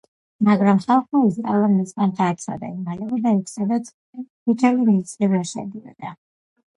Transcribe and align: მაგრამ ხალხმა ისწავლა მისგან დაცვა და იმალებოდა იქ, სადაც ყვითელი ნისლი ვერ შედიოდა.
მაგრამ 0.47 0.77
ხალხმა 0.83 1.19
ისწავლა 1.25 1.67
მისგან 1.73 2.13
დაცვა 2.21 2.55
და 2.63 2.69
იმალებოდა 2.75 3.33
იქ, 3.35 3.43
სადაც 3.51 3.91
ყვითელი 3.91 4.87
ნისლი 4.97 5.31
ვერ 5.35 5.45
შედიოდა. 5.51 6.15